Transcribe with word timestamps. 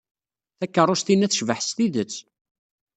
Takeṛṛust-inna 0.59 1.27
tecbeḥ 1.31 1.59
s 1.61 1.69
tidet. 1.77 2.15